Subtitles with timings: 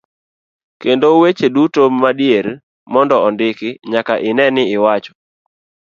[0.81, 2.47] kendo weche duto madiher
[2.93, 5.13] mondo ondiki nyaka ine ni iwacho.